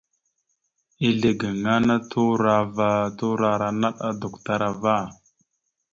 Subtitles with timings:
[1.07, 4.95] Ezle gaŋa ana turo ava turora naɗ adukətar ava.